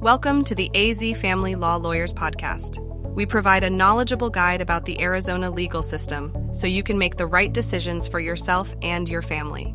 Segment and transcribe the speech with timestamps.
[0.00, 2.78] Welcome to the AZ Family Law Lawyers Podcast.
[3.14, 7.26] We provide a knowledgeable guide about the Arizona legal system so you can make the
[7.26, 9.74] right decisions for yourself and your family.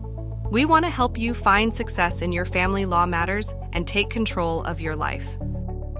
[0.49, 4.63] We want to help you find success in your family law matters and take control
[4.63, 5.27] of your life.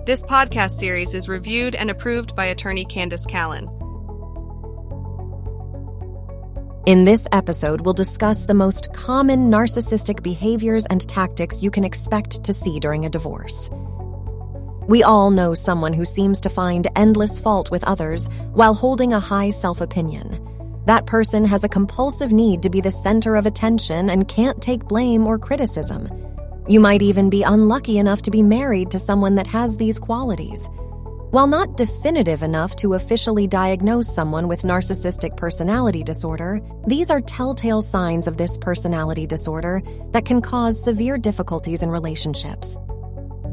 [0.08, 3.70] This podcast series is reviewed and approved by attorney Candace Callan.
[6.88, 12.44] In this episode, we'll discuss the most common narcissistic behaviors and tactics you can expect
[12.46, 13.70] to see during a divorce.
[14.88, 19.20] We all know someone who seems to find endless fault with others while holding a
[19.20, 20.84] high self opinion.
[20.86, 24.88] That person has a compulsive need to be the center of attention and can't take
[24.88, 26.08] blame or criticism.
[26.68, 30.70] You might even be unlucky enough to be married to someone that has these qualities.
[31.32, 37.82] While not definitive enough to officially diagnose someone with narcissistic personality disorder, these are telltale
[37.82, 42.78] signs of this personality disorder that can cause severe difficulties in relationships.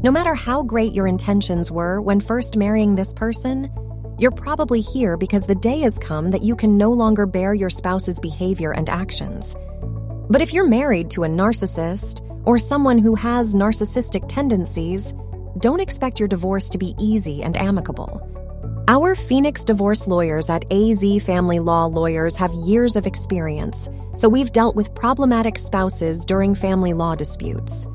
[0.02, 3.70] No matter how great your intentions were when first marrying this person,
[4.18, 7.70] you're probably here because the day has come that you can no longer bear your
[7.70, 9.54] spouse's behavior and actions.
[10.28, 15.14] But if you're married to a narcissist or someone who has narcissistic tendencies,
[15.58, 18.28] don't expect your divorce to be easy and amicable.
[18.88, 24.50] Our Phoenix divorce lawyers at AZ Family Law Lawyers have years of experience, so we've
[24.50, 27.86] dealt with problematic spouses during family law disputes.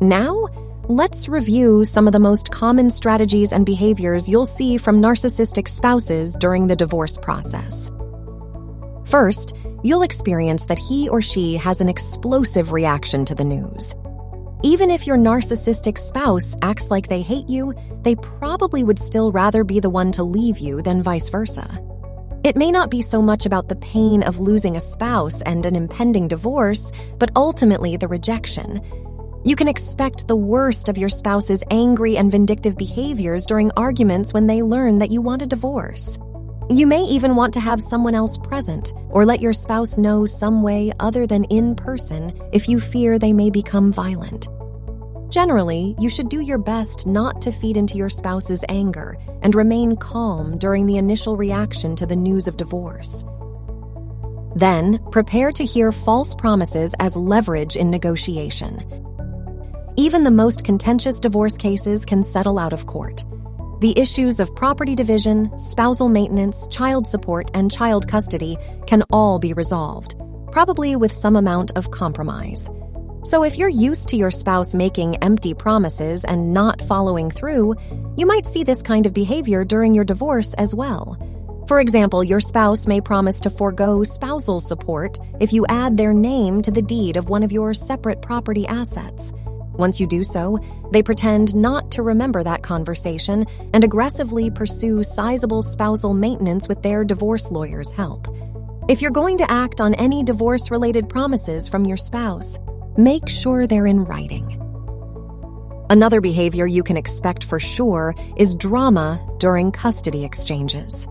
[0.00, 0.48] Now,
[0.88, 6.34] Let's review some of the most common strategies and behaviors you'll see from narcissistic spouses
[6.34, 7.88] during the divorce process.
[9.04, 13.94] First, you'll experience that he or she has an explosive reaction to the news.
[14.64, 19.62] Even if your narcissistic spouse acts like they hate you, they probably would still rather
[19.62, 21.80] be the one to leave you than vice versa.
[22.42, 25.76] It may not be so much about the pain of losing a spouse and an
[25.76, 28.80] impending divorce, but ultimately the rejection
[29.44, 34.46] you can expect the worst of your spouse's angry and vindictive behaviors during arguments when
[34.46, 36.18] they learn that you want a divorce.
[36.70, 40.62] You may even want to have someone else present or let your spouse know some
[40.62, 44.48] way other than in person if you fear they may become violent.
[45.28, 49.96] Generally, you should do your best not to feed into your spouse's anger and remain
[49.96, 53.24] calm during the initial reaction to the news of divorce.
[54.54, 59.02] Then, prepare to hear false promises as leverage in negotiation.
[59.96, 63.24] Even the most contentious divorce cases can settle out of court.
[63.80, 69.52] The issues of property division, spousal maintenance, child support, and child custody can all be
[69.52, 70.14] resolved,
[70.50, 72.70] probably with some amount of compromise.
[73.24, 77.74] So, if you're used to your spouse making empty promises and not following through,
[78.16, 81.18] you might see this kind of behavior during your divorce as well.
[81.68, 86.62] For example, your spouse may promise to forego spousal support if you add their name
[86.62, 89.32] to the deed of one of your separate property assets.
[89.74, 90.58] Once you do so,
[90.92, 97.04] they pretend not to remember that conversation and aggressively pursue sizable spousal maintenance with their
[97.04, 98.28] divorce lawyer's help.
[98.88, 102.58] If you're going to act on any divorce related promises from your spouse,
[102.96, 104.58] make sure they're in writing.
[105.88, 111.06] Another behavior you can expect for sure is drama during custody exchanges.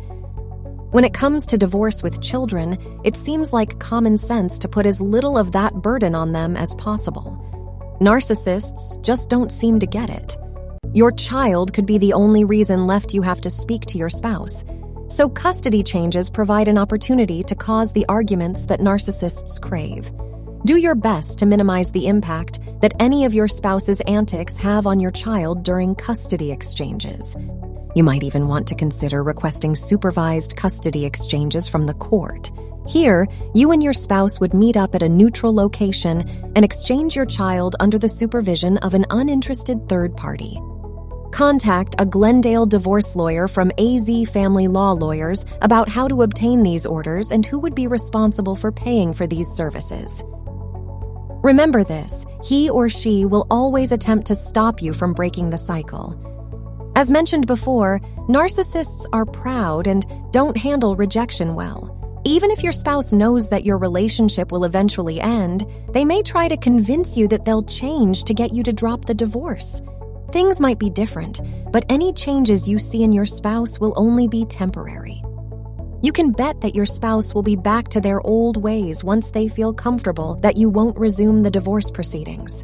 [0.92, 5.00] When it comes to divorce with children, it seems like common sense to put as
[5.00, 7.51] little of that burden on them as possible.
[8.02, 10.36] Narcissists just don't seem to get it.
[10.92, 14.64] Your child could be the only reason left you have to speak to your spouse.
[15.08, 20.12] So, custody changes provide an opportunity to cause the arguments that narcissists crave.
[20.66, 25.00] Do your best to minimize the impact that any of your spouse's antics have on
[25.00, 27.36] your child during custody exchanges.
[27.94, 32.50] You might even want to consider requesting supervised custody exchanges from the court.
[32.88, 37.26] Here, you and your spouse would meet up at a neutral location and exchange your
[37.26, 40.60] child under the supervision of an uninterested third party.
[41.32, 46.86] Contact a Glendale divorce lawyer from AZ Family Law Lawyers about how to obtain these
[46.86, 50.24] orders and who would be responsible for paying for these services.
[51.44, 56.20] Remember this he or she will always attempt to stop you from breaking the cycle.
[56.96, 62.01] As mentioned before, narcissists are proud and don't handle rejection well.
[62.32, 66.56] Even if your spouse knows that your relationship will eventually end, they may try to
[66.56, 69.82] convince you that they'll change to get you to drop the divorce.
[70.32, 71.42] Things might be different,
[71.74, 75.22] but any changes you see in your spouse will only be temporary.
[76.02, 79.50] You can bet that your spouse will be back to their old ways once they
[79.50, 82.64] feel comfortable that you won't resume the divorce proceedings.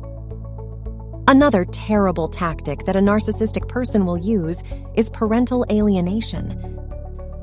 [1.27, 4.63] Another terrible tactic that a narcissistic person will use
[4.95, 6.86] is parental alienation.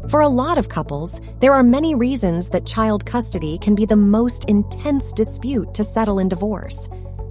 [0.09, 3.97] For a lot of couples, there are many reasons that child custody can be the
[3.97, 6.89] most intense dispute to settle in divorce.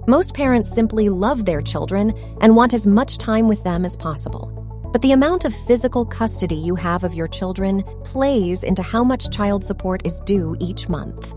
[0.08, 4.50] Most parents simply love their children and want as much time with them as possible.
[4.92, 9.30] But the amount of physical custody you have of your children plays into how much
[9.30, 11.32] child support is due each month.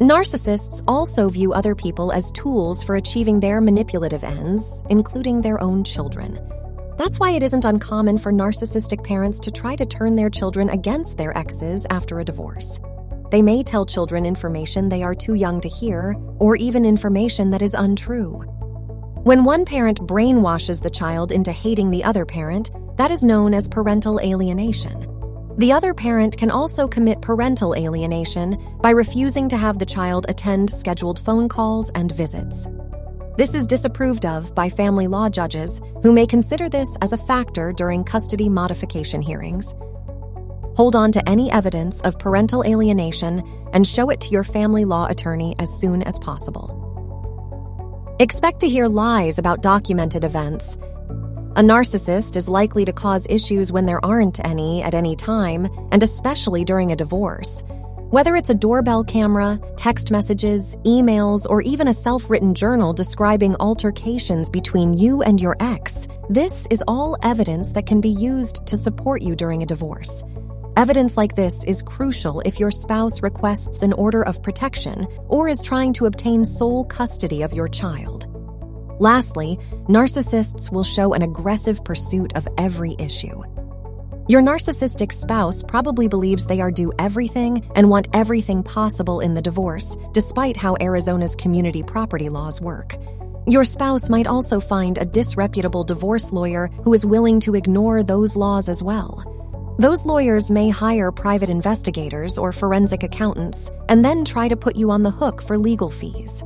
[0.00, 5.84] Narcissists also view other people as tools for achieving their manipulative ends, including their own
[5.84, 6.40] children.
[6.96, 11.16] That's why it isn't uncommon for narcissistic parents to try to turn their children against
[11.16, 12.80] their exes after a divorce.
[13.32, 17.62] They may tell children information they are too young to hear, or even information that
[17.62, 18.42] is untrue.
[19.24, 23.66] When one parent brainwashes the child into hating the other parent, that is known as
[23.66, 25.10] parental alienation.
[25.58, 30.70] The other parent can also commit parental alienation by refusing to have the child attend
[30.70, 32.68] scheduled phone calls and visits.
[33.36, 37.72] This is disapproved of by family law judges who may consider this as a factor
[37.72, 39.74] during custody modification hearings.
[40.76, 43.42] Hold on to any evidence of parental alienation
[43.72, 48.16] and show it to your family law attorney as soon as possible.
[48.20, 50.76] Expect to hear lies about documented events.
[51.56, 56.04] A narcissist is likely to cause issues when there aren't any at any time, and
[56.04, 57.64] especially during a divorce.
[58.14, 63.56] Whether it's a doorbell camera, text messages, emails, or even a self written journal describing
[63.58, 68.76] altercations between you and your ex, this is all evidence that can be used to
[68.76, 70.22] support you during a divorce.
[70.76, 75.60] Evidence like this is crucial if your spouse requests an order of protection or is
[75.60, 78.28] trying to obtain sole custody of your child.
[79.00, 79.58] Lastly,
[79.88, 83.42] narcissists will show an aggressive pursuit of every issue.
[84.26, 89.42] Your narcissistic spouse probably believes they are due everything and want everything possible in the
[89.42, 92.96] divorce, despite how Arizona's community property laws work.
[93.46, 98.34] Your spouse might also find a disreputable divorce lawyer who is willing to ignore those
[98.34, 99.30] laws as well.
[99.78, 104.90] Those lawyers may hire private investigators or forensic accountants and then try to put you
[104.90, 106.42] on the hook for legal fees.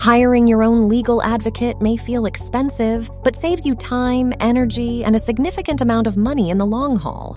[0.00, 5.18] Hiring your own legal advocate may feel expensive, but saves you time, energy, and a
[5.18, 7.36] significant amount of money in the long haul.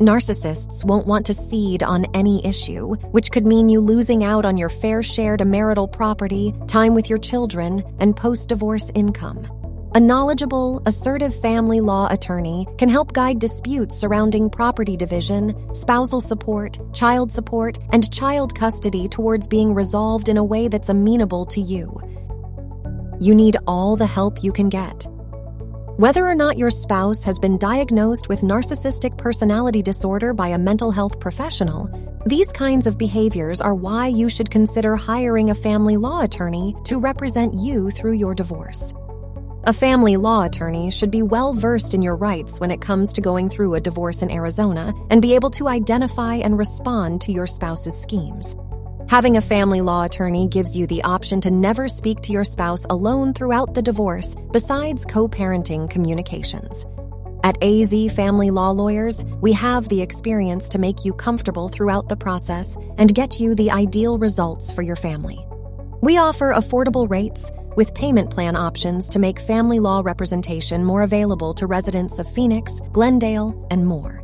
[0.00, 4.56] Narcissists won't want to cede on any issue, which could mean you losing out on
[4.56, 9.42] your fair share to marital property, time with your children, and post divorce income.
[9.94, 16.78] A knowledgeable, assertive family law attorney can help guide disputes surrounding property division, spousal support,
[16.94, 21.94] child support, and child custody towards being resolved in a way that's amenable to you.
[23.20, 25.06] You need all the help you can get.
[25.98, 30.90] Whether or not your spouse has been diagnosed with narcissistic personality disorder by a mental
[30.90, 31.90] health professional,
[32.24, 36.98] these kinds of behaviors are why you should consider hiring a family law attorney to
[36.98, 38.94] represent you through your divorce.
[39.64, 43.20] A family law attorney should be well versed in your rights when it comes to
[43.20, 47.46] going through a divorce in Arizona and be able to identify and respond to your
[47.46, 48.56] spouse's schemes.
[49.08, 52.86] Having a family law attorney gives you the option to never speak to your spouse
[52.90, 56.84] alone throughout the divorce, besides co parenting communications.
[57.44, 62.16] At AZ Family Law Lawyers, we have the experience to make you comfortable throughout the
[62.16, 65.38] process and get you the ideal results for your family.
[66.00, 71.54] We offer affordable rates with payment plan options to make family law representation more available
[71.54, 74.22] to residents of Phoenix, Glendale, and more.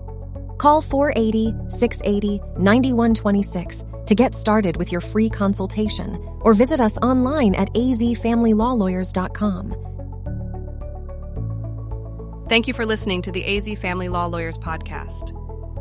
[0.58, 7.54] Call 480 680 9126 to get started with your free consultation or visit us online
[7.54, 9.84] at azfamilylawlawyers.com.
[12.48, 15.34] Thank you for listening to the AZ Family Law Lawyers podcast.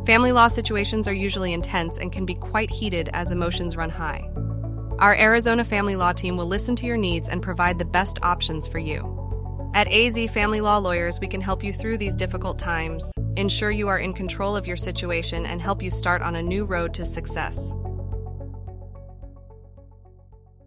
[0.05, 4.29] Family law situations are usually intense and can be quite heated as emotions run high.
[4.99, 8.67] Our Arizona family law team will listen to your needs and provide the best options
[8.67, 9.13] for you.
[9.75, 13.87] At AZ Family Law Lawyers, we can help you through these difficult times, ensure you
[13.89, 17.05] are in control of your situation, and help you start on a new road to
[17.05, 17.73] success.